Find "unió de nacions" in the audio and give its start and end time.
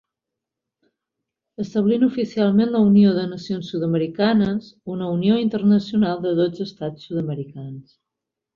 2.87-3.69